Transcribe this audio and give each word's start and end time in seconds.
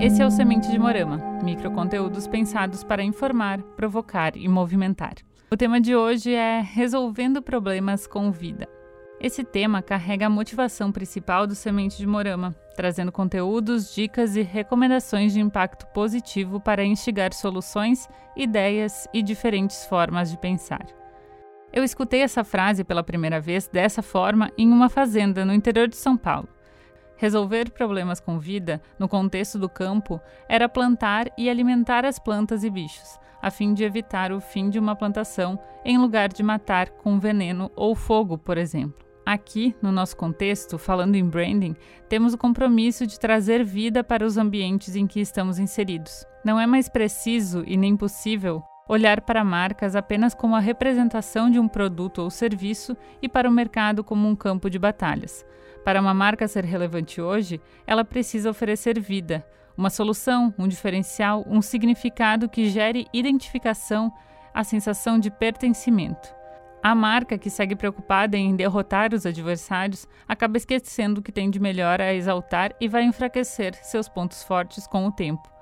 Esse 0.00 0.20
é 0.20 0.26
o 0.26 0.30
Semente 0.30 0.68
de 0.68 0.76
Morama, 0.78 1.18
microconteúdos 1.40 2.26
pensados 2.26 2.82
para 2.82 3.04
informar, 3.04 3.62
provocar 3.76 4.36
e 4.36 4.48
movimentar. 4.48 5.14
O 5.48 5.56
tema 5.56 5.80
de 5.80 5.94
hoje 5.94 6.34
é 6.34 6.60
Resolvendo 6.60 7.40
Problemas 7.40 8.08
com 8.08 8.32
Vida. 8.32 8.68
Esse 9.20 9.44
tema 9.44 9.80
carrega 9.80 10.26
a 10.26 10.30
motivação 10.30 10.90
principal 10.90 11.46
do 11.46 11.54
Semente 11.54 11.96
de 11.96 12.06
Morama, 12.08 12.56
trazendo 12.74 13.12
conteúdos, 13.12 13.94
dicas 13.94 14.34
e 14.34 14.42
recomendações 14.42 15.32
de 15.32 15.40
impacto 15.40 15.86
positivo 15.94 16.58
para 16.58 16.84
instigar 16.84 17.32
soluções, 17.32 18.08
ideias 18.36 19.06
e 19.14 19.22
diferentes 19.22 19.84
formas 19.84 20.28
de 20.28 20.38
pensar. 20.38 20.97
Eu 21.72 21.84
escutei 21.84 22.22
essa 22.22 22.42
frase 22.42 22.82
pela 22.82 23.04
primeira 23.04 23.40
vez 23.40 23.68
dessa 23.68 24.02
forma 24.02 24.50
em 24.56 24.72
uma 24.72 24.88
fazenda 24.88 25.44
no 25.44 25.52
interior 25.52 25.86
de 25.86 25.96
São 25.96 26.16
Paulo. 26.16 26.48
Resolver 27.16 27.70
problemas 27.70 28.20
com 28.20 28.38
vida, 28.38 28.80
no 28.98 29.08
contexto 29.08 29.58
do 29.58 29.68
campo, 29.68 30.20
era 30.48 30.68
plantar 30.68 31.26
e 31.36 31.50
alimentar 31.50 32.04
as 32.04 32.18
plantas 32.18 32.62
e 32.62 32.70
bichos, 32.70 33.18
a 33.42 33.50
fim 33.50 33.74
de 33.74 33.84
evitar 33.84 34.32
o 34.32 34.40
fim 34.40 34.70
de 34.70 34.78
uma 34.78 34.94
plantação, 34.96 35.58
em 35.84 35.98
lugar 35.98 36.28
de 36.28 36.42
matar 36.42 36.90
com 36.90 37.18
veneno 37.18 37.70
ou 37.74 37.94
fogo, 37.94 38.38
por 38.38 38.56
exemplo. 38.56 39.06
Aqui, 39.26 39.76
no 39.82 39.92
nosso 39.92 40.16
contexto, 40.16 40.78
falando 40.78 41.16
em 41.16 41.28
branding, 41.28 41.76
temos 42.08 42.32
o 42.32 42.38
compromisso 42.38 43.06
de 43.06 43.20
trazer 43.20 43.62
vida 43.62 44.02
para 44.02 44.24
os 44.24 44.38
ambientes 44.38 44.96
em 44.96 45.06
que 45.06 45.20
estamos 45.20 45.58
inseridos. 45.58 46.24
Não 46.42 46.58
é 46.58 46.66
mais 46.66 46.88
preciso 46.88 47.62
e 47.66 47.76
nem 47.76 47.94
possível 47.94 48.62
olhar 48.88 49.20
para 49.20 49.44
marcas 49.44 49.94
apenas 49.94 50.34
como 50.34 50.56
a 50.56 50.60
representação 50.60 51.50
de 51.50 51.60
um 51.60 51.68
produto 51.68 52.22
ou 52.22 52.30
serviço 52.30 52.96
e 53.20 53.28
para 53.28 53.48
o 53.48 53.52
mercado 53.52 54.02
como 54.02 54.26
um 54.26 54.34
campo 54.34 54.70
de 54.70 54.78
batalhas. 54.78 55.44
Para 55.84 56.00
uma 56.00 56.14
marca 56.14 56.48
ser 56.48 56.64
relevante 56.64 57.20
hoje, 57.20 57.60
ela 57.86 58.04
precisa 58.04 58.50
oferecer 58.50 58.98
vida, 58.98 59.46
uma 59.76 59.90
solução, 59.90 60.52
um 60.58 60.66
diferencial, 60.66 61.44
um 61.46 61.62
significado 61.62 62.48
que 62.48 62.68
gere 62.68 63.06
identificação, 63.12 64.12
a 64.52 64.64
sensação 64.64 65.18
de 65.18 65.30
pertencimento. 65.30 66.36
A 66.82 66.94
marca 66.94 67.36
que 67.36 67.50
segue 67.50 67.76
preocupada 67.76 68.36
em 68.36 68.54
derrotar 68.54 69.12
os 69.12 69.26
adversários 69.26 70.06
acaba 70.28 70.56
esquecendo 70.56 71.20
o 71.20 71.22
que 71.22 71.32
tem 71.32 71.50
de 71.50 71.60
melhor 71.60 72.00
a 72.00 72.14
exaltar 72.14 72.74
e 72.80 72.88
vai 72.88 73.02
enfraquecer 73.02 73.74
seus 73.82 74.08
pontos 74.08 74.42
fortes 74.42 74.86
com 74.86 75.06
o 75.06 75.12
tempo. 75.12 75.57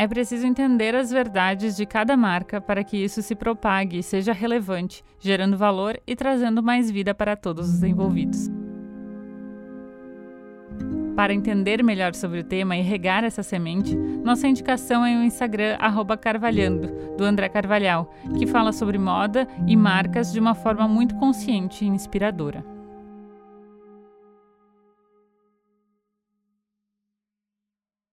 É 0.00 0.06
preciso 0.06 0.46
entender 0.46 0.94
as 0.94 1.10
verdades 1.10 1.76
de 1.76 1.84
cada 1.84 2.16
marca 2.16 2.60
para 2.60 2.84
que 2.84 2.96
isso 2.96 3.20
se 3.20 3.34
propague 3.34 3.98
e 3.98 4.02
seja 4.02 4.32
relevante, 4.32 5.02
gerando 5.18 5.56
valor 5.56 6.00
e 6.06 6.14
trazendo 6.14 6.62
mais 6.62 6.88
vida 6.88 7.12
para 7.12 7.34
todos 7.34 7.68
os 7.68 7.82
envolvidos. 7.82 8.48
Para 11.16 11.34
entender 11.34 11.82
melhor 11.82 12.14
sobre 12.14 12.38
o 12.38 12.44
tema 12.44 12.76
e 12.76 12.80
regar 12.80 13.24
essa 13.24 13.42
semente, 13.42 13.96
nossa 13.96 14.46
indicação 14.46 15.04
é 15.04 15.18
o 15.18 15.24
Instagram 15.24 15.76
Carvalhando, 16.20 17.16
do 17.16 17.24
André 17.24 17.48
Carvalhal, 17.48 18.14
que 18.38 18.46
fala 18.46 18.72
sobre 18.72 18.98
moda 18.98 19.48
e 19.66 19.76
marcas 19.76 20.32
de 20.32 20.38
uma 20.38 20.54
forma 20.54 20.86
muito 20.86 21.16
consciente 21.16 21.84
e 21.84 21.88
inspiradora. 21.88 22.77